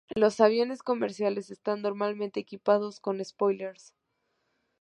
Los 0.15 0.39
aviones 0.39 0.81
comerciales 0.81 1.51
están 1.51 1.83
normalmente 1.83 2.39
equipados 2.39 2.99
con 2.99 3.23
spoilers. 3.23 3.93